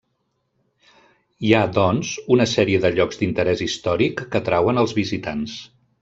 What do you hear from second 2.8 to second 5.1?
de llocs d'interès històric que atrauen els